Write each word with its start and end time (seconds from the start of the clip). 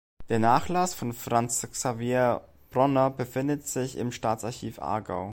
Der 0.29 0.39
Nachlass 0.39 0.95
von 0.95 1.13
Franz 1.13 1.61
Xaver 1.71 2.49
Bronner 2.71 3.11
befindet 3.11 3.67
sich 3.67 3.97
im 3.99 4.11
Staatsarchiv 4.11 4.79
Aargau. 4.79 5.29